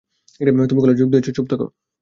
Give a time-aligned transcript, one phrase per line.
[0.69, 1.65] তুমি কলেজে যোগ দিয়েছ চুপ থাকো।